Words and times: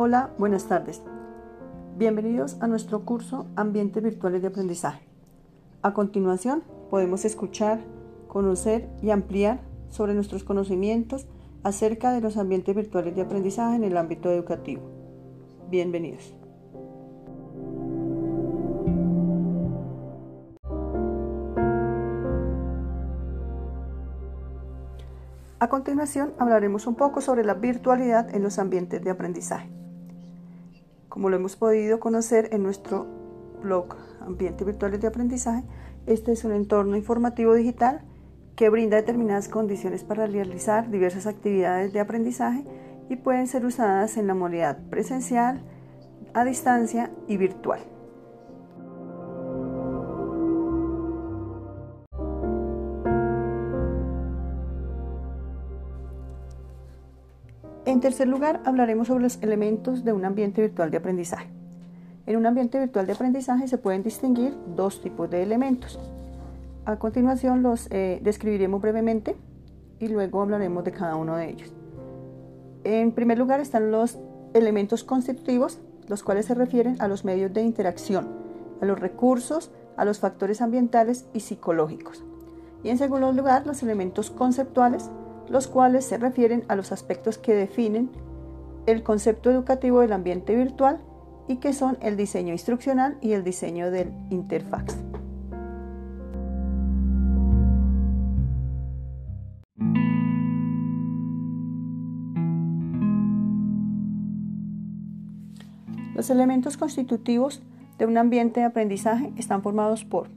Hola, 0.00 0.30
buenas 0.38 0.66
tardes. 0.66 1.02
Bienvenidos 1.96 2.56
a 2.60 2.68
nuestro 2.68 3.04
curso 3.04 3.48
Ambientes 3.56 4.00
Virtuales 4.00 4.42
de 4.42 4.46
Aprendizaje. 4.46 5.02
A 5.82 5.92
continuación, 5.92 6.62
podemos 6.88 7.24
escuchar, 7.24 7.80
conocer 8.28 8.88
y 9.02 9.10
ampliar 9.10 9.58
sobre 9.88 10.14
nuestros 10.14 10.44
conocimientos 10.44 11.26
acerca 11.64 12.12
de 12.12 12.20
los 12.20 12.36
ambientes 12.36 12.76
virtuales 12.76 13.16
de 13.16 13.22
aprendizaje 13.22 13.74
en 13.74 13.82
el 13.82 13.96
ámbito 13.96 14.30
educativo. 14.30 14.82
Bienvenidos. 15.68 16.32
A 25.58 25.68
continuación 25.68 26.34
hablaremos 26.38 26.86
un 26.86 26.94
poco 26.94 27.20
sobre 27.20 27.44
la 27.44 27.54
virtualidad 27.54 28.32
en 28.32 28.44
los 28.44 28.60
ambientes 28.60 29.02
de 29.02 29.10
aprendizaje. 29.10 29.77
Como 31.18 31.30
lo 31.30 31.36
hemos 31.36 31.56
podido 31.56 31.98
conocer 31.98 32.50
en 32.52 32.62
nuestro 32.62 33.04
blog 33.60 33.96
Ambientes 34.20 34.64
Virtuales 34.64 35.00
de 35.00 35.08
Aprendizaje, 35.08 35.64
este 36.06 36.30
es 36.30 36.44
un 36.44 36.52
entorno 36.52 36.96
informativo 36.96 37.54
digital 37.54 38.02
que 38.54 38.68
brinda 38.68 38.98
determinadas 38.98 39.48
condiciones 39.48 40.04
para 40.04 40.28
realizar 40.28 40.92
diversas 40.92 41.26
actividades 41.26 41.92
de 41.92 41.98
aprendizaje 41.98 42.62
y 43.08 43.16
pueden 43.16 43.48
ser 43.48 43.66
usadas 43.66 44.16
en 44.16 44.28
la 44.28 44.34
modalidad 44.34 44.78
presencial, 44.90 45.60
a 46.34 46.44
distancia 46.44 47.10
y 47.26 47.36
virtual. 47.36 47.80
En 57.88 58.00
tercer 58.00 58.28
lugar, 58.28 58.60
hablaremos 58.66 59.06
sobre 59.06 59.22
los 59.22 59.42
elementos 59.42 60.04
de 60.04 60.12
un 60.12 60.26
ambiente 60.26 60.60
virtual 60.60 60.90
de 60.90 60.98
aprendizaje. 60.98 61.48
En 62.26 62.36
un 62.36 62.44
ambiente 62.44 62.78
virtual 62.78 63.06
de 63.06 63.14
aprendizaje 63.14 63.66
se 63.66 63.78
pueden 63.78 64.02
distinguir 64.02 64.54
dos 64.76 65.00
tipos 65.00 65.30
de 65.30 65.42
elementos. 65.42 65.98
A 66.84 66.96
continuación 66.96 67.62
los 67.62 67.88
eh, 67.90 68.20
describiremos 68.22 68.82
brevemente 68.82 69.36
y 70.00 70.08
luego 70.08 70.42
hablaremos 70.42 70.84
de 70.84 70.92
cada 70.92 71.16
uno 71.16 71.36
de 71.36 71.48
ellos. 71.48 71.72
En 72.84 73.12
primer 73.12 73.38
lugar 73.38 73.58
están 73.58 73.90
los 73.90 74.18
elementos 74.52 75.02
constitutivos, 75.02 75.78
los 76.08 76.22
cuales 76.22 76.44
se 76.44 76.54
refieren 76.54 76.96
a 77.00 77.08
los 77.08 77.24
medios 77.24 77.54
de 77.54 77.62
interacción, 77.62 78.28
a 78.82 78.84
los 78.84 78.98
recursos, 78.98 79.70
a 79.96 80.04
los 80.04 80.18
factores 80.18 80.60
ambientales 80.60 81.24
y 81.32 81.40
psicológicos. 81.40 82.22
Y 82.84 82.90
en 82.90 82.98
segundo 82.98 83.32
lugar, 83.32 83.66
los 83.66 83.82
elementos 83.82 84.30
conceptuales, 84.30 85.10
los 85.48 85.66
cuales 85.66 86.04
se 86.04 86.18
refieren 86.18 86.64
a 86.68 86.76
los 86.76 86.92
aspectos 86.92 87.38
que 87.38 87.54
definen 87.54 88.10
el 88.86 89.02
concepto 89.02 89.50
educativo 89.50 90.00
del 90.00 90.12
ambiente 90.12 90.54
virtual 90.54 91.00
y 91.46 91.56
que 91.56 91.72
son 91.72 91.98
el 92.00 92.16
diseño 92.16 92.52
instruccional 92.52 93.16
y 93.20 93.32
el 93.32 93.44
diseño 93.44 93.90
del 93.90 94.12
interfaz. 94.30 94.84
Los 106.14 106.30
elementos 106.30 106.76
constitutivos 106.76 107.62
de 107.96 108.06
un 108.06 108.18
ambiente 108.18 108.60
de 108.60 108.66
aprendizaje 108.66 109.32
están 109.36 109.62
formados 109.62 110.04
por 110.04 110.28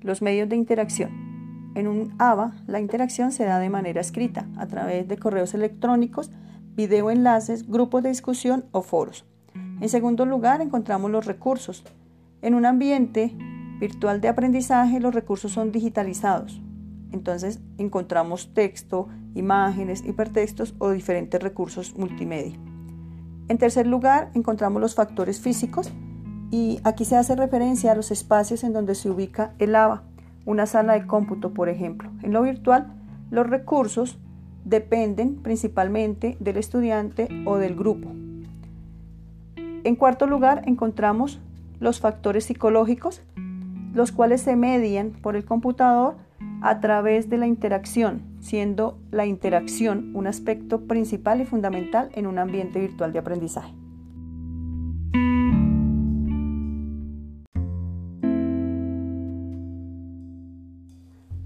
los 0.00 0.22
medios 0.22 0.48
de 0.48 0.56
interacción, 0.56 1.27
en 1.74 1.86
un 1.86 2.14
ABA, 2.18 2.52
la 2.66 2.80
interacción 2.80 3.32
se 3.32 3.44
da 3.44 3.58
de 3.58 3.70
manera 3.70 4.00
escrita, 4.00 4.46
a 4.56 4.66
través 4.66 5.06
de 5.08 5.16
correos 5.16 5.54
electrónicos, 5.54 6.30
videoenlaces, 6.74 7.68
grupos 7.68 8.02
de 8.02 8.10
discusión 8.10 8.64
o 8.72 8.82
foros. 8.82 9.24
En 9.80 9.88
segundo 9.88 10.26
lugar, 10.26 10.60
encontramos 10.60 11.10
los 11.10 11.26
recursos. 11.26 11.84
En 12.42 12.54
un 12.54 12.66
ambiente 12.66 13.32
virtual 13.80 14.20
de 14.20 14.28
aprendizaje, 14.28 15.00
los 15.00 15.14
recursos 15.14 15.52
son 15.52 15.72
digitalizados. 15.72 16.60
Entonces, 17.12 17.60
encontramos 17.78 18.52
texto, 18.54 19.08
imágenes, 19.34 20.04
hipertextos 20.04 20.74
o 20.78 20.90
diferentes 20.90 21.42
recursos 21.42 21.96
multimedia. 21.96 22.58
En 23.48 23.56
tercer 23.56 23.86
lugar, 23.86 24.30
encontramos 24.34 24.80
los 24.80 24.94
factores 24.94 25.40
físicos 25.40 25.90
y 26.50 26.80
aquí 26.84 27.04
se 27.04 27.16
hace 27.16 27.34
referencia 27.34 27.92
a 27.92 27.94
los 27.94 28.10
espacios 28.10 28.62
en 28.62 28.72
donde 28.72 28.94
se 28.94 29.10
ubica 29.10 29.54
el 29.58 29.74
ABA 29.74 30.02
una 30.48 30.64
sala 30.64 30.94
de 30.94 31.06
cómputo, 31.06 31.52
por 31.52 31.68
ejemplo. 31.68 32.10
En 32.22 32.32
lo 32.32 32.42
virtual, 32.42 32.86
los 33.30 33.46
recursos 33.46 34.18
dependen 34.64 35.36
principalmente 35.36 36.38
del 36.40 36.56
estudiante 36.56 37.28
o 37.44 37.58
del 37.58 37.76
grupo. 37.76 38.08
En 39.84 39.94
cuarto 39.94 40.26
lugar, 40.26 40.62
encontramos 40.64 41.38
los 41.80 42.00
factores 42.00 42.44
psicológicos, 42.44 43.22
los 43.92 44.10
cuales 44.10 44.40
se 44.40 44.56
median 44.56 45.10
por 45.10 45.36
el 45.36 45.44
computador 45.44 46.16
a 46.62 46.80
través 46.80 47.28
de 47.28 47.36
la 47.36 47.46
interacción, 47.46 48.22
siendo 48.40 48.98
la 49.10 49.26
interacción 49.26 50.16
un 50.16 50.26
aspecto 50.26 50.80
principal 50.86 51.42
y 51.42 51.44
fundamental 51.44 52.08
en 52.14 52.26
un 52.26 52.38
ambiente 52.38 52.80
virtual 52.80 53.12
de 53.12 53.18
aprendizaje. 53.18 53.74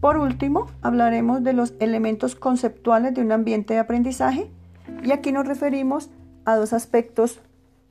Por 0.02 0.16
último, 0.16 0.66
hablaremos 0.82 1.44
de 1.44 1.52
los 1.52 1.74
elementos 1.78 2.34
conceptuales 2.34 3.14
de 3.14 3.20
un 3.20 3.30
ambiente 3.30 3.74
de 3.74 3.78
aprendizaje 3.78 4.50
y 5.04 5.12
aquí 5.12 5.30
nos 5.30 5.46
referimos 5.46 6.10
a 6.44 6.56
dos 6.56 6.72
aspectos 6.72 7.38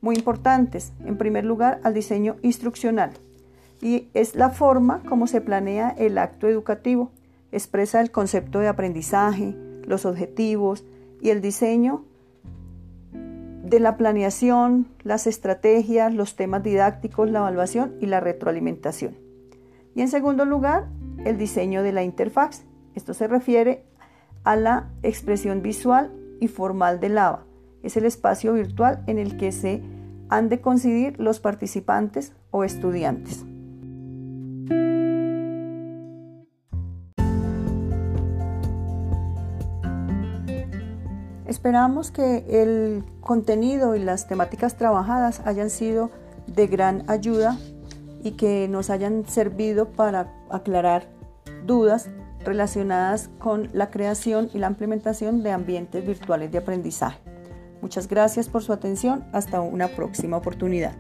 muy 0.02 0.18
importantes. 0.18 0.92
En 1.06 1.18
primer 1.18 1.46
lugar, 1.46 1.80
al 1.86 1.94
diseño 1.94 2.36
instruccional 2.42 3.12
y 3.82 4.10
es 4.14 4.36
la 4.36 4.50
forma 4.50 5.02
como 5.08 5.26
se 5.26 5.40
planea 5.40 5.90
el 5.92 6.18
acto 6.18 6.50
educativo. 6.50 7.12
Expresa 7.54 8.02
el 8.02 8.12
concepto 8.12 8.60
de 8.60 8.68
aprendizaje, 8.68 9.56
los 9.86 10.06
objetivos 10.06 10.84
y 11.22 11.30
el 11.30 11.40
diseño 11.40 12.04
de 13.14 13.80
la 13.80 13.96
planeación, 13.96 14.86
las 15.04 15.28
estrategias, 15.28 16.14
los 16.14 16.36
temas 16.36 16.62
didácticos, 16.62 17.32
la 17.32 17.40
evaluación 17.40 17.94
y 18.02 18.08
la 18.08 18.20
retroalimentación. 18.20 19.16
Y 19.96 20.02
en 20.02 20.10
segundo 20.10 20.44
lugar, 20.44 20.90
el 21.26 21.38
diseño 21.38 21.84
de 21.84 21.92
la 21.92 22.04
interfaz. 22.04 22.64
Esto 22.96 23.14
se 23.14 23.28
refiere 23.28 23.86
a 24.44 24.56
la 24.56 24.90
expresión 25.04 25.62
visual 25.62 26.12
y 26.40 26.48
formal 26.48 27.00
del 27.00 27.18
ABA. 27.18 27.46
Es 27.84 27.98
el 27.98 28.06
espacio 28.06 28.54
virtual 28.54 29.04
en 29.08 29.18
el 29.18 29.38
que 29.38 29.52
se 29.52 29.82
han 30.30 30.50
de 30.50 30.62
coincidir 30.62 31.20
los 31.20 31.40
participantes 31.40 32.34
o 32.52 32.64
estudiantes. 32.64 33.46
Esperamos 41.46 42.12
que 42.12 42.46
el 42.50 43.04
contenido 43.20 43.96
y 43.96 44.00
las 44.00 44.28
temáticas 44.28 44.78
trabajadas 44.78 45.42
hayan 45.46 45.70
sido 45.70 46.10
de 46.48 46.68
gran 46.68 47.04
ayuda 47.10 47.58
y 48.24 48.32
que 48.32 48.68
nos 48.68 48.90
hayan 48.90 49.26
servido 49.28 49.90
para 49.92 50.34
aclarar 50.50 51.08
dudas 51.66 52.10
relacionadas 52.44 53.30
con 53.40 53.70
la 53.74 53.90
creación 53.92 54.50
y 54.54 54.60
la 54.60 54.68
implementación 54.68 55.44
de 55.44 55.52
ambientes 55.52 56.06
virtuales 56.06 56.52
de 56.52 56.58
aprendizaje. 56.58 57.20
Muchas 57.82 58.08
gracias 58.08 58.48
por 58.48 58.64
su 58.64 58.74
atención. 58.74 59.26
Hasta 59.32 59.62
una 59.62 59.88
próxima 59.88 60.38
oportunidad. 60.38 60.96